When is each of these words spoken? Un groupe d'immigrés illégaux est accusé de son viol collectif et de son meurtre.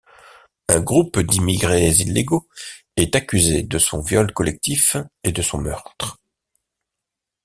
Un 0.67 0.79
groupe 0.79 1.19
d'immigrés 1.19 1.89
illégaux 1.91 2.49
est 2.95 3.13
accusé 3.15 3.61
de 3.61 3.77
son 3.77 4.01
viol 4.01 4.33
collectif 4.33 4.97
et 5.23 5.31
de 5.31 5.43
son 5.43 5.59
meurtre. 5.59 6.17